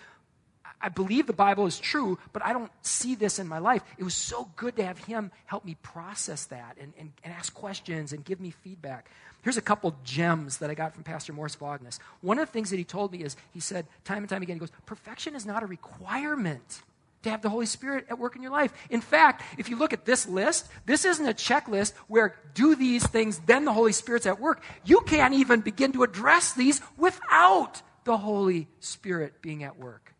[0.80, 3.82] I believe the Bible is true, but I don't see this in my life.
[3.96, 7.54] It was so good to have him help me process that and, and, and ask
[7.54, 9.10] questions and give me feedback.
[9.42, 11.98] Here's a couple gems that I got from Pastor Morris Vagnes.
[12.20, 14.56] One of the things that he told me is he said time and time again,
[14.56, 16.82] he goes, Perfection is not a requirement
[17.26, 18.72] to have the Holy Spirit at work in your life.
[18.90, 23.06] In fact, if you look at this list, this isn't a checklist where do these
[23.06, 24.62] things, then the Holy Spirit's at work.
[24.84, 30.14] You can't even begin to address these without the Holy Spirit being at work.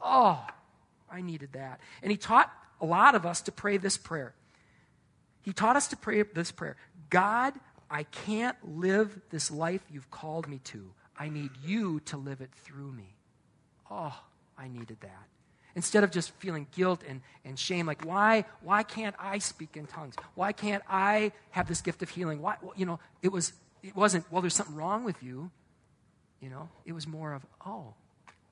[0.00, 0.44] Oh,
[1.10, 1.80] I needed that.
[2.02, 4.34] And he taught a lot of us to pray this prayer.
[5.42, 6.76] He taught us to pray this prayer
[7.10, 7.54] God,
[7.90, 10.92] I can't live this life you've called me to.
[11.18, 13.16] I need you to live it through me.
[13.90, 14.16] Oh,
[14.56, 15.26] I needed that.
[15.78, 19.86] Instead of just feeling guilt and, and shame, like, why, why can't I speak in
[19.86, 20.16] tongues?
[20.34, 22.42] Why can't I have this gift of healing?
[22.42, 23.52] Why, you know, it, was,
[23.84, 25.52] it wasn't, well, there's something wrong with you.
[26.40, 27.94] You know, it was more of, oh,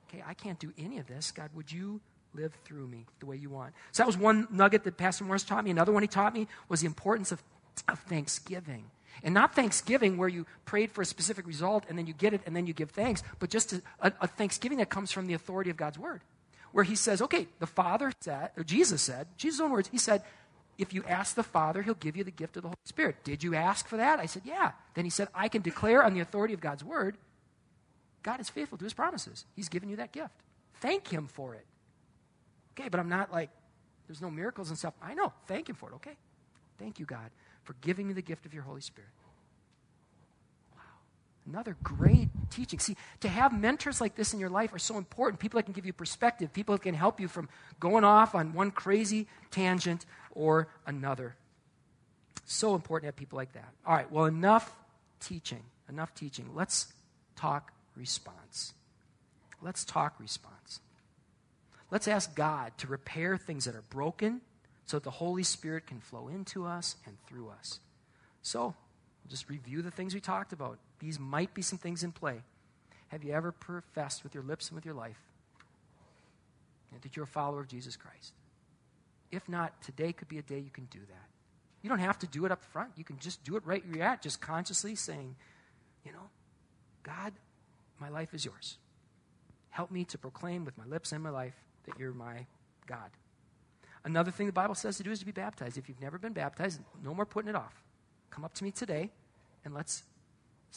[0.08, 1.32] okay, I can't do any of this.
[1.32, 2.00] God, would you
[2.32, 3.74] live through me the way you want?
[3.90, 5.72] So that was one nugget that Pastor Morris taught me.
[5.72, 7.42] Another one he taught me was the importance of,
[7.88, 8.84] of thanksgiving.
[9.24, 12.42] And not thanksgiving where you prayed for a specific result and then you get it
[12.46, 15.34] and then you give thanks, but just a, a, a thanksgiving that comes from the
[15.34, 16.20] authority of God's word.
[16.72, 20.22] Where he says, okay, the Father said, or Jesus said, Jesus' own words, he said,
[20.78, 23.16] if you ask the Father, he'll give you the gift of the Holy Spirit.
[23.24, 24.18] Did you ask for that?
[24.18, 24.72] I said, yeah.
[24.94, 27.16] Then he said, I can declare on the authority of God's word,
[28.22, 29.46] God is faithful to his promises.
[29.54, 30.34] He's given you that gift.
[30.80, 31.64] Thank him for it.
[32.78, 33.48] Okay, but I'm not like,
[34.06, 34.94] there's no miracles and stuff.
[35.00, 35.32] I know.
[35.46, 36.16] Thank him for it, okay?
[36.78, 37.30] Thank you, God
[37.66, 39.10] for giving me the gift of your Holy Spirit.
[41.48, 42.78] Another great teaching.
[42.80, 45.38] See, to have mentors like this in your life are so important.
[45.38, 48.52] People that can give you perspective, people that can help you from going off on
[48.52, 51.36] one crazy tangent or another.
[52.46, 53.68] So important to have people like that.
[53.86, 54.74] All right, well, enough
[55.20, 55.62] teaching.
[55.88, 56.50] Enough teaching.
[56.54, 56.92] Let's
[57.36, 58.74] talk response.
[59.62, 60.80] Let's talk response.
[61.90, 64.40] Let's ask God to repair things that are broken
[64.84, 67.80] so that the Holy Spirit can flow into us and through us.
[68.42, 68.74] So,
[69.26, 70.78] just review the things we talked about.
[70.98, 72.42] These might be some things in play.
[73.08, 75.20] Have you ever professed with your lips and with your life
[77.02, 78.32] that you're a follower of Jesus Christ?
[79.30, 81.28] If not, today could be a day you can do that.
[81.82, 82.90] You don't have to do it up front.
[82.96, 85.36] You can just do it right where you're at, just consciously saying,
[86.04, 86.30] you know,
[87.02, 87.32] God,
[88.00, 88.78] my life is yours.
[89.70, 92.46] Help me to proclaim with my lips and my life that you're my
[92.86, 93.10] God.
[94.04, 95.76] Another thing the Bible says to do is to be baptized.
[95.76, 97.82] If you've never been baptized, no more putting it off.
[98.30, 99.10] Come up to me today
[99.64, 100.02] and let's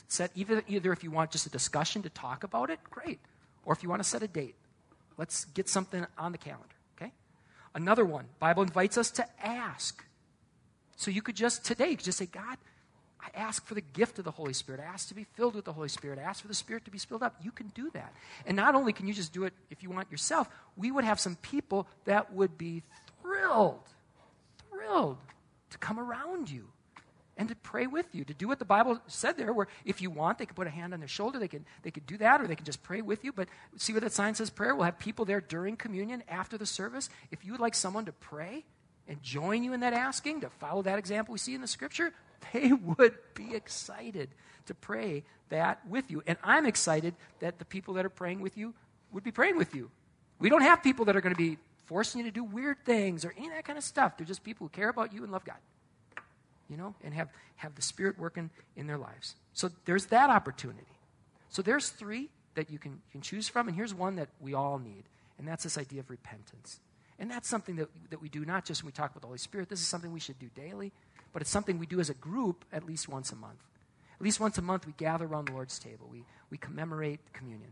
[0.08, 3.20] set either, either if you want just a discussion to talk about it, great.
[3.66, 4.56] Or if you want to set a date,
[5.18, 7.12] let's get something on the calendar, okay?
[7.76, 10.04] Another one, Bible invites us to ask.
[10.96, 12.58] So you could just today, just say, God,
[13.22, 14.82] I ask for the gift of the Holy Spirit.
[14.82, 16.20] I ask to be filled with the Holy Spirit.
[16.20, 17.36] I ask for the Spirit to be spilled up.
[17.44, 18.14] You can do that.
[18.46, 21.20] And not only can you just do it if you want yourself, we would have
[21.20, 22.84] some people that would be
[23.22, 23.84] thrilled,
[24.70, 25.18] thrilled
[25.72, 26.68] to come around you
[27.40, 30.12] and to pray with you, to do what the Bible said there, where if you
[30.12, 32.42] want, they could put a hand on their shoulder, they could, they could do that,
[32.42, 33.32] or they could just pray with you.
[33.32, 33.48] But
[33.78, 34.76] see what that sign says prayer?
[34.76, 37.10] We'll have people there during communion, after the service.
[37.32, 38.66] If you would like someone to pray
[39.08, 42.14] and join you in that asking, to follow that example we see in the scripture,
[42.52, 44.30] they would be excited
[44.66, 46.22] to pray that with you.
[46.28, 48.74] And I'm excited that the people that are praying with you
[49.14, 49.90] would be praying with you.
[50.40, 53.24] We don't have people that are going to be forcing you to do weird things
[53.24, 54.18] or any of that kind of stuff.
[54.18, 55.58] They're just people who care about you and love God,
[56.70, 59.36] you know, and have, have the Spirit working in their lives.
[59.54, 60.86] So there's that opportunity.
[61.50, 64.54] So there's three that you can, you can choose from, and here's one that we
[64.54, 65.04] all need,
[65.38, 66.80] and that's this idea of repentance.
[67.18, 69.40] And that's something that, that we do not just when we talk about the Holy
[69.40, 69.68] Spirit.
[69.68, 70.94] This is something we should do daily,
[71.34, 73.60] but it's something we do as a group at least once a month.
[74.20, 76.08] At least once a month, we gather around the Lord's table.
[76.10, 77.72] We, we commemorate communion.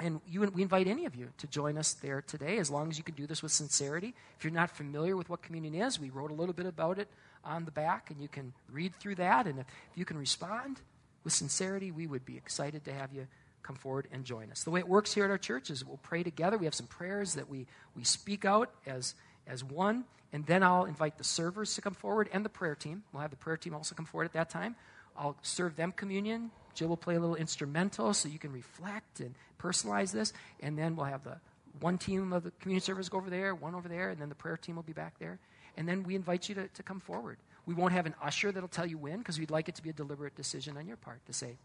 [0.00, 2.98] And you, we invite any of you to join us there today, as long as
[2.98, 4.14] you can do this with sincerity.
[4.36, 7.08] If you're not familiar with what communion is, we wrote a little bit about it
[7.44, 9.46] on the back, and you can read through that.
[9.46, 10.80] And if, if you can respond
[11.24, 13.26] with sincerity, we would be excited to have you
[13.62, 14.64] come forward and join us.
[14.64, 16.56] The way it works here at our church is we'll pray together.
[16.56, 19.14] We have some prayers that we, we speak out as,
[19.46, 23.02] as one, and then I'll invite the servers to come forward and the prayer team.
[23.12, 24.76] We'll have the prayer team also come forward at that time.
[25.16, 26.50] I'll serve them communion.
[26.74, 30.32] Jill will play a little instrumental so you can reflect and personalize this.
[30.60, 31.38] And then we'll have the
[31.80, 34.34] one team of the community servers go over there, one over there, and then the
[34.34, 35.38] prayer team will be back there.
[35.76, 37.38] And then we invite you to, to come forward.
[37.66, 39.90] We won't have an usher that'll tell you when because we'd like it to be
[39.90, 41.56] a deliberate decision on your part to say,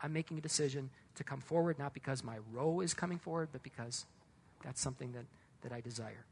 [0.00, 3.62] I'm making a decision to come forward, not because my row is coming forward, but
[3.62, 4.06] because
[4.64, 5.24] that's something that,
[5.62, 6.24] that I desire.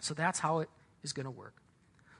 [0.00, 0.68] So that's how it
[1.02, 1.54] is going to work.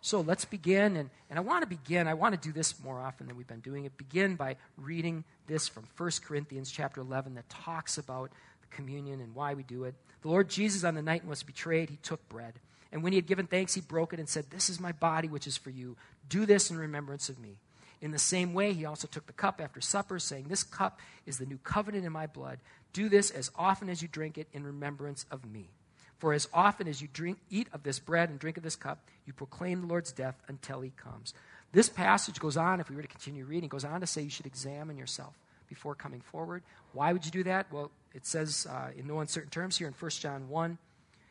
[0.00, 0.96] So let's begin.
[0.96, 3.48] And, and I want to begin, I want to do this more often than we've
[3.48, 3.96] been doing it.
[3.96, 8.30] Begin by reading this from 1 Corinthians chapter 11 that talks about
[8.70, 9.94] communion and why we do it.
[10.22, 12.54] The Lord Jesus, on the night when was betrayed, he took bread.
[12.90, 15.28] And when he had given thanks, he broke it and said, This is my body,
[15.28, 15.96] which is for you.
[16.28, 17.56] Do this in remembrance of me.
[18.00, 21.38] In the same way, he also took the cup after supper, saying, This cup is
[21.38, 22.58] the new covenant in my blood.
[22.92, 25.70] Do this as often as you drink it in remembrance of me.
[26.18, 29.06] For as often as you drink, eat of this bread and drink of this cup,
[29.26, 31.34] you proclaim the Lord's death until he comes.
[31.72, 34.30] This passage goes on, if we were to continue reading, goes on to say you
[34.30, 35.34] should examine yourself
[35.68, 36.62] before coming forward.
[36.92, 37.70] Why would you do that?
[37.70, 40.78] Well, it says uh, in no uncertain terms here in 1 John 1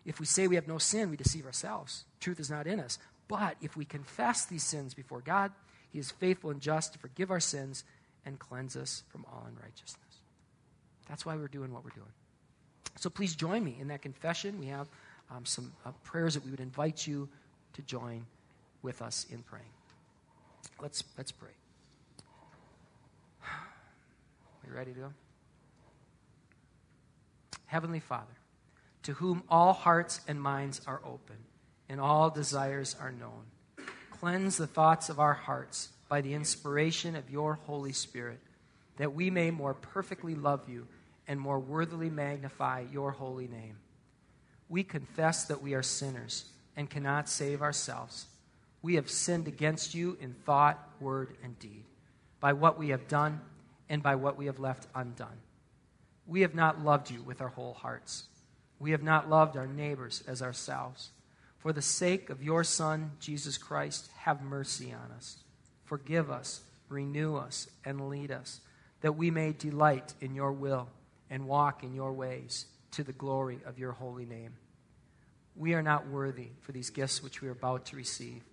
[0.08, 2.06] if we say we have no sin, we deceive ourselves.
[2.22, 2.98] Truth is not in us.
[3.28, 5.52] But if we confess these sins before God,
[5.92, 7.84] he is faithful and just to forgive our sins
[8.26, 10.22] and cleanse us from all unrighteousness.
[11.10, 12.08] That's why we're doing what we're doing.
[12.96, 14.58] So please join me in that confession.
[14.60, 14.88] We have
[15.30, 17.28] um, some uh, prayers that we would invite you
[17.74, 18.26] to join
[18.82, 19.66] with us in praying.
[20.82, 21.52] Let's, let's pray.
[23.44, 25.14] Are you ready to go?
[27.68, 28.26] Heavenly Father,
[29.04, 31.38] to whom all hearts and minds are open
[31.88, 33.44] and all desires are known,
[34.10, 38.40] cleanse the thoughts of our hearts by the inspiration of your Holy Spirit,
[38.98, 40.88] that we may more perfectly love you
[41.28, 43.78] and more worthily magnify your holy name.
[44.70, 48.28] We confess that we are sinners and cannot save ourselves.
[48.82, 51.84] We have sinned against you in thought, word, and deed,
[52.40, 53.42] by what we have done
[53.90, 55.38] and by what we have left undone.
[56.28, 58.26] We have not loved you with our whole hearts.
[58.80, 61.10] We have not loved our neighbors as ourselves.
[61.60, 65.38] For the sake of your Son, Jesus Christ, have mercy on us.
[65.86, 68.60] Forgive us, renew us, and lead us,
[69.02, 70.90] that we may delight in your will
[71.30, 74.54] and walk in your ways to the glory of your holy name.
[75.56, 78.44] We are not worthy for these gifts which we are about to receive,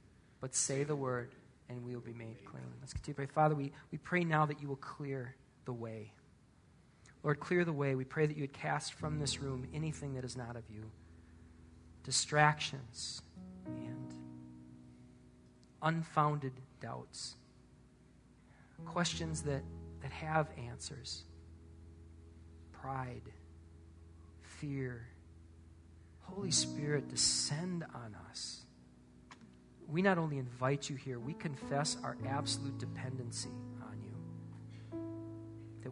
[0.40, 1.30] but say the word
[1.68, 2.64] and we will be made clean.
[2.80, 3.26] Let's continue to pray.
[3.26, 5.34] Father, we, we pray now that you will clear
[5.64, 6.12] the way.
[7.24, 7.94] Lord, clear the way.
[7.94, 10.84] We pray that you would cast from this room anything that is not of you
[12.04, 13.22] distractions
[13.66, 14.14] and
[15.82, 17.37] unfounded doubts,
[18.84, 19.62] questions that,
[20.02, 21.24] that have answers
[22.72, 23.22] pride,
[24.42, 25.06] fear.
[26.20, 28.66] Holy Spirit, descend on us.
[29.88, 33.48] We not only invite you here, we confess our absolute dependency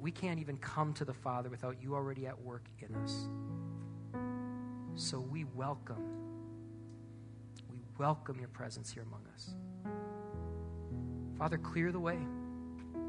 [0.03, 3.29] we can't even come to the Father without you already at work in us.
[4.97, 6.05] So we welcome,
[7.71, 9.55] we welcome your presence here among us.
[11.39, 12.19] Father, clear the way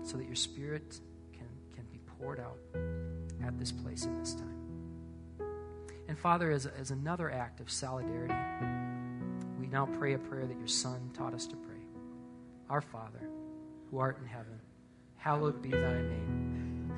[0.03, 0.99] so that your Spirit
[1.33, 2.59] can, can be poured out
[3.43, 4.49] at this place in this time.
[6.07, 8.35] And Father, as, as another act of solidarity,
[9.59, 11.81] we now pray a prayer that your Son taught us to pray.
[12.69, 13.29] Our Father,
[13.89, 14.59] who art in heaven,
[15.17, 16.52] hallowed be thy name.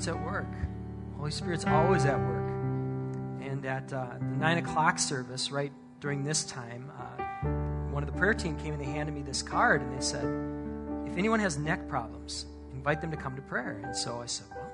[0.00, 0.46] Spirit's at work.
[1.18, 2.48] Holy Spirit's always at work.
[3.42, 7.22] And at uh, the 9 o'clock service, right during this time, uh,
[7.92, 10.24] one of the prayer team came and they handed me this card and they said,
[11.06, 13.78] if anyone has neck problems, invite them to come to prayer.
[13.84, 14.70] And so I said, well,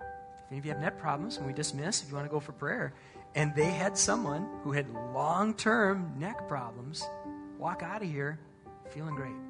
[0.00, 2.38] if any of you have neck problems, when we dismiss, if you want to go
[2.38, 2.94] for prayer.
[3.34, 7.04] And they had someone who had long term neck problems
[7.58, 8.38] walk out of here
[8.90, 9.47] feeling great.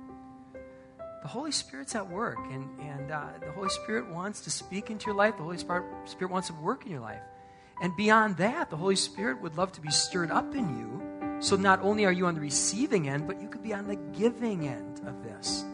[1.22, 5.06] The Holy Spirit's at work, and, and uh, the Holy Spirit wants to speak into
[5.06, 5.36] your life.
[5.36, 7.22] The Holy Spirit, wants to work in your life.
[7.82, 10.98] And beyond that, the Holy Spirit would love to be stirred up in you
[11.40, 13.96] so not only are you on the receiving end, but you could be on the
[13.96, 15.64] giving end of this.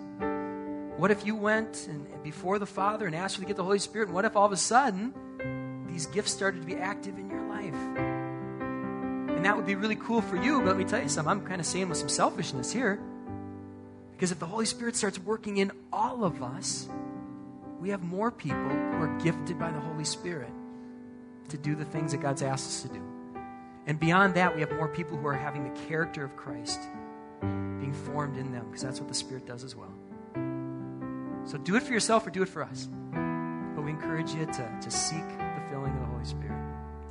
[0.99, 3.65] What if you went and, and before the Father and asked for to get the
[3.65, 4.09] Holy Spirit?
[4.09, 5.15] And what if all of a sudden
[5.89, 7.75] these gifts started to be active in your life?
[9.35, 11.31] And that would be really cool for you, but let me tell you something.
[11.31, 13.01] I'm kind of saying with some selfishness here.
[14.17, 16.89] Because if the Holy Spirit starts working in all of us,
[17.81, 20.51] we have more people who are gifted by the Holy Spirit
[21.49, 23.03] to do the things that God's asked us to do.
[23.87, 26.81] And beyond that, we have more people who are having the character of Christ
[27.41, 29.93] being formed in them, because that's what the Spirit does as well.
[31.45, 32.89] So do it for yourself or do it for us.
[33.75, 36.59] But we encourage you to, to seek the filling of the Holy Spirit.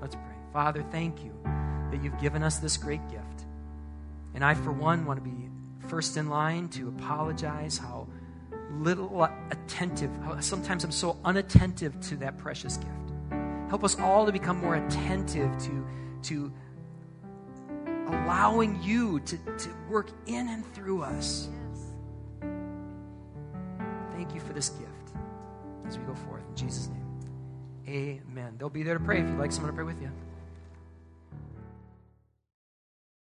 [0.02, 0.36] Let's pray.
[0.52, 1.38] Father, thank you
[1.92, 3.46] that you've given us this great gift.
[4.34, 5.50] And I, for one, want to be
[5.94, 8.08] first in line to apologize how
[8.80, 13.12] little uh, attentive, how sometimes I'm so unattentive to that precious gift.
[13.70, 15.88] Help us all to become more attentive to,
[16.24, 16.52] to
[18.08, 21.48] allowing you to, to work in and through us.
[24.14, 25.16] Thank you for this gift
[25.86, 26.42] as we go forth.
[26.50, 28.56] In Jesus' name, amen.
[28.58, 30.10] They'll be there to pray if you'd like someone to pray with you.